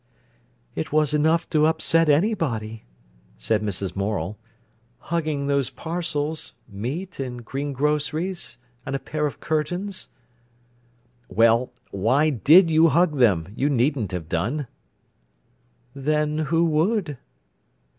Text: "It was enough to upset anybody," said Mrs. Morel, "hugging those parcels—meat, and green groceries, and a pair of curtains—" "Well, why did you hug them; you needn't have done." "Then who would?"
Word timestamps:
"It 0.73 0.91
was 0.91 1.13
enough 1.13 1.47
to 1.51 1.67
upset 1.67 2.09
anybody," 2.09 2.85
said 3.37 3.61
Mrs. 3.61 3.95
Morel, 3.95 4.35
"hugging 4.97 5.45
those 5.45 5.69
parcels—meat, 5.69 7.19
and 7.19 7.45
green 7.45 7.71
groceries, 7.71 8.57
and 8.83 8.95
a 8.95 8.99
pair 8.99 9.27
of 9.27 9.39
curtains—" 9.39 10.07
"Well, 11.29 11.71
why 11.91 12.31
did 12.31 12.71
you 12.71 12.87
hug 12.87 13.17
them; 13.19 13.53
you 13.55 13.69
needn't 13.69 14.11
have 14.11 14.27
done." 14.27 14.65
"Then 15.93 16.39
who 16.49 16.65
would?" 16.65 17.19